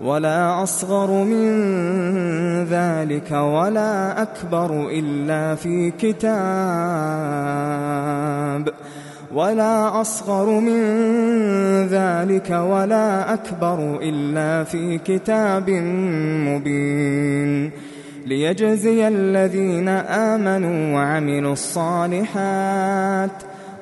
ولا 0.00 0.62
أصغر 0.62 1.10
من 1.24 1.46
ذلك 2.64 3.30
ولا 3.30 4.22
أكبر 4.22 4.88
إلا 4.90 5.54
في 5.54 5.90
كتاب. 5.90 6.26
ولا 9.34 10.00
أصغر 10.00 10.60
من 10.60 10.82
ذلك 11.86 12.50
ولا 12.50 13.34
أكبر 13.34 13.98
إلا 14.02 14.64
في 14.64 14.98
كتاب 14.98 15.70
مبين. 16.48 17.70
ليجزي 18.26 19.08
الذين 19.08 19.88
آمنوا 19.88 20.94
وعملوا 20.94 21.52
الصالحات 21.52 23.42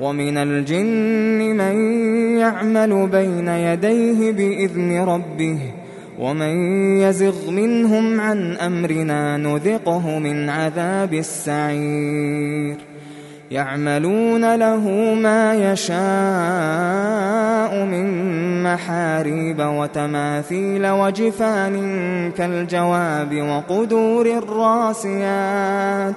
ومن 0.00 0.36
الجن 0.36 1.56
من 1.56 1.76
يعمل 2.38 3.08
بين 3.12 3.48
يديه 3.48 4.32
بإذن 4.32 4.98
ربه 5.00 5.58
ومن 6.18 6.72
يزغ 7.00 7.50
منهم 7.50 8.20
عن 8.20 8.56
أمرنا 8.56 9.36
نذقه 9.36 10.18
من 10.18 10.50
عذاب 10.50 11.14
السعير 11.14 12.76
يعملون 13.50 14.54
له 14.54 15.14
ما 15.14 15.72
يشاء 15.72 15.98
من 17.84 18.62
محاريب 18.62 19.58
وتماثيل 19.60 20.86
وجفان 20.86 21.74
كالجواب 22.36 23.42
وقدور 23.42 24.26
الراسيات 24.26 26.16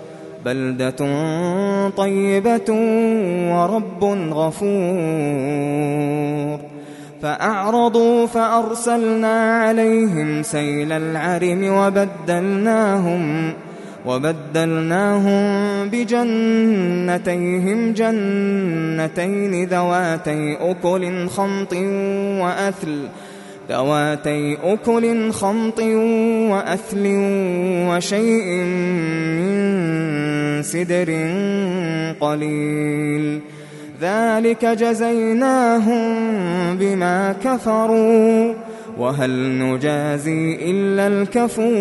بلدة 0.45 0.95
طيبة 1.89 2.69
ورب 3.51 4.03
غفور. 4.33 5.71
فأعرضوا 7.21 8.27
فأرسلنا 8.27 9.63
عليهم 9.63 10.43
سيل 10.43 10.91
العرم 10.91 11.73
وبدلناهم 11.73 13.53
وبدلناهم 14.05 15.43
بجنتيهم 15.89 17.93
جنتين 17.93 19.67
ذواتي 19.67 20.57
أكل 20.61 21.29
خمط 21.29 21.73
وأثل 22.41 23.07
ذواتي 23.69 24.57
أكل 24.63 25.31
خمط 25.31 25.79
وأثل 26.51 27.07
وشيء 27.89 28.47
من 29.37 29.61
سدر 30.61 31.09
قليل. 32.19 33.39
ذلك 34.01 34.65
جزيناهم 34.65 36.03
بما 36.77 37.35
كفروا 37.43 38.53
وهل 38.97 39.59
نجازي 39.59 40.57
إلا 40.61 41.07
الكفور. 41.07 41.71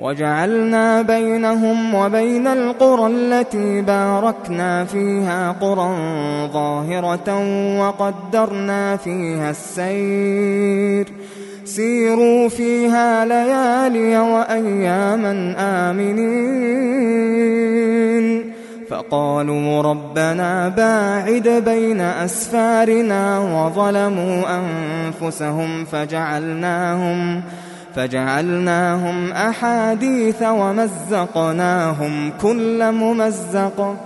وجعلنا 0.00 1.02
بينهم 1.02 1.94
وبين 1.94 2.46
القرى 2.46 3.06
التي 3.06 3.80
باركنا 3.80 4.84
فيها 4.84 5.52
قرى 5.52 5.96
ظاهرة 6.52 7.28
وقدرنا 7.80 8.96
فيها 8.96 9.50
السير. 9.50 11.06
سيروا 11.76 12.48
فيها 12.48 13.24
ليالي 13.24 14.18
وأياما 14.18 15.54
آمنين. 15.58 16.80
فقالوا 18.90 19.82
ربنا 19.82 20.68
باعد 20.68 21.48
بين 21.48 22.00
أسفارنا 22.00 23.38
وظلموا 23.38 24.42
أنفسهم 24.60 25.84
فجعلناهم 25.84 27.42
فجعلناهم 27.96 29.32
أحاديث 29.32 30.42
ومزقناهم 30.42 32.32
كل 32.42 32.92
ممزق. 32.92 33.96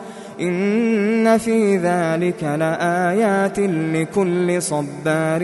إن 0.40 1.38
في 1.38 1.76
ذلك 1.76 2.44
لآيات 2.44 3.58
لكل 3.58 4.62
صبار 4.62 5.40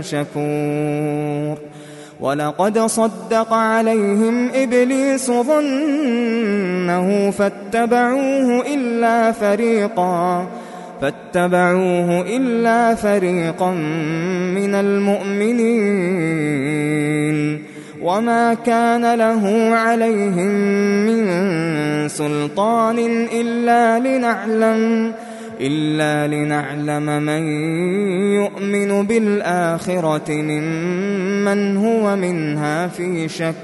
شكور 0.00 1.58
ولقد 2.20 2.78
صدق 2.78 3.52
عليهم 3.52 4.50
إبليس 4.54 5.30
ظنه 5.30 7.30
فاتبعوه 7.30 8.66
إلا 8.74 9.32
فريقا 9.32 10.46
فاتبعوه 11.00 12.20
إلا 12.20 12.94
فريقا 12.94 13.70
من 14.54 14.74
المؤمنين 14.74 16.14
وما 18.04 18.54
كان 18.54 19.14
له 19.14 19.74
عليهم 19.74 20.50
من 21.06 22.08
سلطان 22.08 22.98
إلا 23.32 23.98
لنعلم 23.98 25.12
إلا 25.60 26.34
لنعلم 26.34 27.22
من 27.22 27.42
يؤمن 28.34 29.06
بالآخرة 29.06 30.32
ممن 30.32 31.76
هو 31.76 32.16
منها 32.16 32.88
في 32.88 33.28
شك 33.28 33.54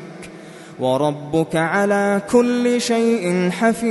وربك 0.78 1.56
على 1.56 2.22
كل 2.32 2.80
شيء 2.80 3.50
حفيظ 3.50 3.90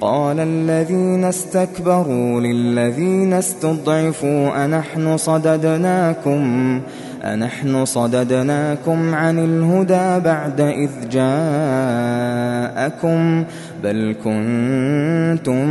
قال 0.00 0.40
الذين 0.40 1.24
استكبروا 1.24 2.40
للذين 2.40 3.32
استضعفوا 3.32 4.64
أنحن 4.64 5.16
صددناكم 5.16 6.80
أنحن 7.24 7.84
صددناكم 7.84 9.14
عن 9.14 9.38
الهدى 9.38 10.24
بعد 10.24 10.60
إذ 10.60 10.90
جاءكم 11.10 12.00
بل 13.84 14.16
كنتم 14.24 15.66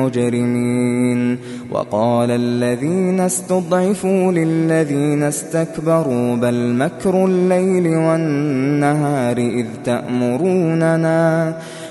مجرمين. 0.00 1.38
وقال 1.70 2.30
الذين 2.30 3.20
استضعفوا 3.20 4.32
للذين 4.32 5.22
استكبروا 5.22 6.36
بل 6.36 6.74
مكر 6.74 7.24
الليل 7.24 7.86
والنهار 7.86 9.38
إذ 9.38 9.66
تأمروننا. 9.84 11.56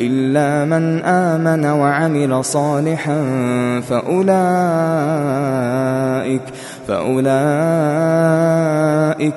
إلا 0.00 0.64
من 0.64 1.02
آمن 1.02 1.66
وعمل 1.66 2.44
صالحا 2.44 3.20
فأولئك 3.80 4.28
فأولئك 6.88 7.28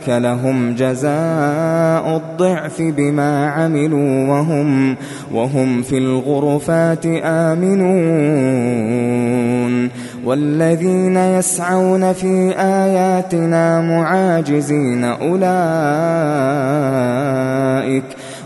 لهم 0.08 0.76
جزاء 0.76 2.18
الضعف 2.18 2.82
بما 2.82 3.50
عملوا 3.50 4.28
وهم 4.28 4.96
وهم 5.34 5.82
في 5.82 5.98
الغرفات 5.98 7.06
آمنون. 7.24 8.62
والذين 10.26 11.18
يسعون 11.18 12.14
في 12.14 12.54
آياتنا 12.58 13.82
معاجزين 13.82 15.04
أولئك 15.04 15.42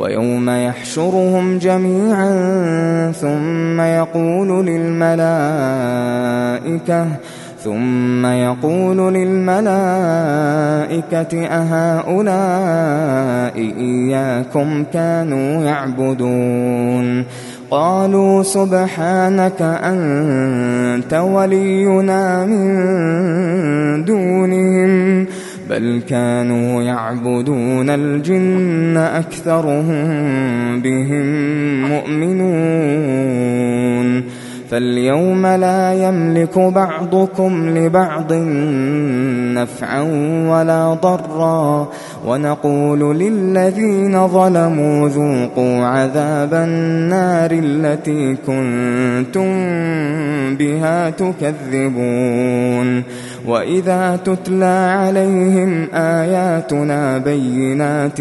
ويوم 0.00 0.50
يحشرهم 0.50 1.58
جميعا 1.58 2.32
ثم 3.12 3.80
يقول 3.80 4.66
للملائكة 4.66 5.20
ثم 7.64 8.26
يقول 8.26 9.14
للملائكة 9.14 9.70
أهؤلاء 11.46 13.56
إياكم 13.78 14.84
كانوا 14.92 15.64
يعبدون؟ 15.64 17.24
قالوا 17.70 18.42
سبحانك 18.42 19.62
أنت 19.62 21.14
ولينا 21.14 22.46
من 22.46 24.04
دونهم. 24.04 25.26
بل 25.70 26.02
كانوا 26.08 26.82
يعبدون 26.82 27.90
الجن 27.90 28.96
أكثرهم 28.96 29.96
بهم 30.82 31.26
مؤمنون 31.90 33.60
فاليوم 34.70 35.46
لا 35.46 35.92
يملك 36.08 36.58
بعضكم 36.58 37.78
لبعض 37.78 38.32
نفعا 39.54 40.02
ولا 40.50 40.94
ضرا 40.94 41.88
ونقول 42.26 43.18
للذين 43.18 44.28
ظلموا 44.28 45.08
ذوقوا 45.08 45.84
عذاب 45.84 46.54
النار 46.54 47.50
التي 47.52 48.36
كنتم 48.46 49.50
بها 50.56 51.10
تكذبون. 51.10 53.02
وإذا 53.46 54.18
تتلى 54.24 54.96
عليهم 54.98 55.86
آياتنا 55.94 57.18
بينات 57.18 58.20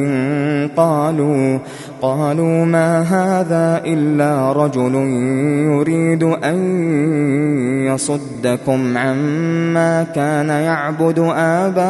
قالوا 0.78 1.60
قالوا 2.02 2.66
ما 2.66 3.02
هذا 3.02 3.82
إلا 3.86 4.52
رجل 4.52 4.96
يريد 5.66 6.24
أن 6.24 6.58
يصدكم 7.88 8.98
عما 8.98 10.04
كان 10.16 10.50
يعبد 10.50 11.20
آباؤكم 11.36 11.90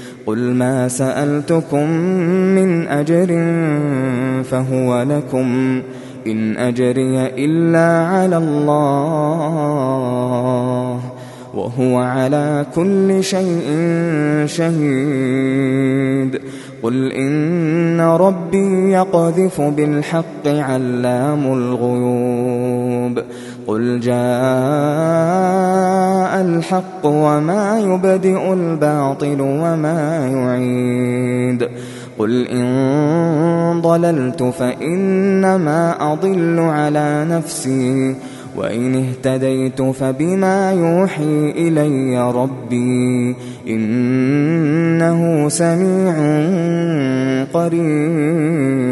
قل 0.25 0.39
ما 0.39 0.87
سألتكم 0.87 1.89
من 2.55 2.87
أجر 2.87 3.27
فهو 4.43 5.01
لكم 5.01 5.81
إن 6.27 6.57
أجري 6.57 7.27
إلا 7.27 8.07
على 8.07 8.37
الله 8.37 9.61
وهو 11.53 11.97
على 11.97 12.65
كل 12.75 13.23
شيء 13.23 13.63
شهيد 14.45 16.41
قل 16.83 17.11
إن 17.11 18.01
ربي 18.01 18.91
يقذف 18.91 19.61
بالحق 19.61 20.47
علام 20.47 21.53
الغيوب 21.53 23.23
قل 23.67 23.99
جاء 23.99 24.21
الحق 26.41 27.05
وما 27.05 27.79
يبدئ 27.79 28.53
الباطل 28.53 29.41
وما 29.41 30.27
يعيد 30.27 31.69
قل 32.19 32.47
إن 32.47 33.81
ضللت 33.81 34.43
فإنما 34.43 36.13
أضل 36.13 36.59
على 36.59 37.25
نفسي 37.29 38.15
وإن 38.55 38.95
اهتديت 38.95 39.81
فبما 39.81 40.71
يوحي 40.71 41.51
إلي 41.57 42.31
ربي 42.31 43.35
إنه 43.67 45.49
سميع 45.49 46.13
قريب 47.53 48.91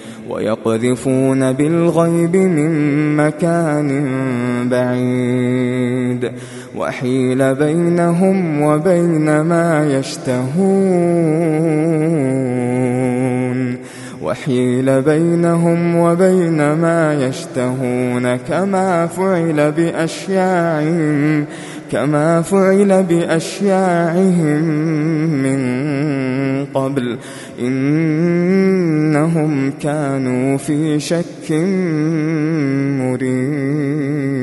ويقذفون 0.41 1.51
بالغيب 1.51 2.35
من 2.35 3.17
مكان 3.17 3.89
بعيد. 4.69 6.31
وحيل 6.75 7.55
بينهم 7.55 8.61
وبين 8.61 9.41
ما 9.41 9.99
يشتهون. 9.99 10.61
وحيل 14.21 15.01
بينهم 15.01 15.95
وبين 15.95 16.73
ما 16.73 17.27
يشتهون. 17.27 18.35
كما 18.35 19.07
فعل 19.07 19.71
بأشياعهم 19.71 21.45
كما 21.91 22.41
فعل 22.41 23.03
بأشياعهم 23.03 24.63
من 25.43 25.90
قبل 26.73 27.17
إنهم 27.59 28.51
كانوا 29.81 30.57
في 30.57 30.99
شك 30.99 31.51
مريب. 33.01 34.40